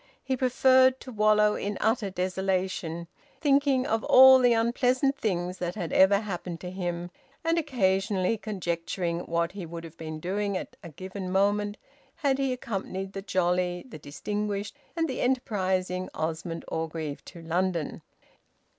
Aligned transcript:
He 0.23 0.35
preferred 0.35 0.99
to 1.01 1.11
wallow 1.11 1.53
in 1.53 1.77
utter 1.79 2.09
desolation, 2.09 3.05
thinking 3.39 3.85
of 3.85 4.03
all 4.05 4.39
the 4.39 4.51
unpleasant 4.51 5.15
things 5.15 5.59
that 5.59 5.75
had 5.75 5.93
ever 5.93 6.21
happened 6.21 6.59
to 6.61 6.71
him, 6.71 7.11
and 7.43 7.59
occasionally 7.59 8.35
conjecturing 8.35 9.19
what 9.19 9.51
he 9.51 9.63
would 9.63 9.83
have 9.83 9.97
been 9.97 10.19
doing 10.19 10.57
at 10.57 10.75
a 10.83 10.89
given 10.89 11.29
moment 11.31 11.77
had 12.15 12.39
he 12.39 12.51
accompanied 12.51 13.13
the 13.13 13.21
jolly, 13.21 13.85
the 13.87 13.99
distinguished, 13.99 14.75
and 14.95 15.07
the 15.07 15.21
enterprising 15.21 16.09
Osmond 16.15 16.65
Orgreave 16.67 17.23
to 17.25 17.43
London. 17.43 18.01